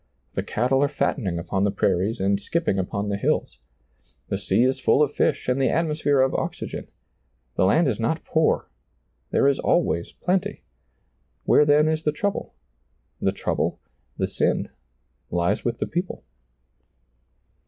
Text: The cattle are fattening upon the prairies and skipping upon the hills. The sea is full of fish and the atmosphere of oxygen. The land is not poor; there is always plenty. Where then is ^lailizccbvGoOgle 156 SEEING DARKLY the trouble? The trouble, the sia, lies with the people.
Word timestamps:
The 0.33 0.41
cattle 0.41 0.81
are 0.81 0.87
fattening 0.87 1.37
upon 1.37 1.63
the 1.63 1.69
prairies 1.69 2.19
and 2.19 2.41
skipping 2.41 2.79
upon 2.79 3.09
the 3.09 3.17
hills. 3.17 3.59
The 4.29 4.37
sea 4.39 4.63
is 4.63 4.79
full 4.79 5.03
of 5.03 5.13
fish 5.13 5.47
and 5.47 5.61
the 5.61 5.69
atmosphere 5.69 6.21
of 6.21 6.33
oxygen. 6.33 6.87
The 7.53 7.65
land 7.65 7.87
is 7.87 7.99
not 7.99 8.25
poor; 8.25 8.67
there 9.29 9.47
is 9.47 9.59
always 9.59 10.11
plenty. 10.13 10.63
Where 11.43 11.65
then 11.65 11.87
is 11.87 12.01
^lailizccbvGoOgle 12.01 12.45
156 12.45 12.47
SEEING 12.47 13.21
DARKLY 13.21 13.21
the 13.21 13.31
trouble? 13.31 13.31
The 13.31 13.31
trouble, 13.31 13.79
the 14.17 14.27
sia, 14.27 14.73
lies 15.29 15.63
with 15.63 15.77
the 15.77 15.85
people. 15.85 16.23